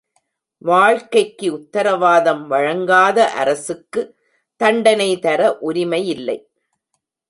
[0.61, 4.17] வாழ்க்கைக்கு உத்தரவாதம் வழங்காத அரசுக்கு
[4.61, 6.37] தண்டனை தர உரிமையில்லை.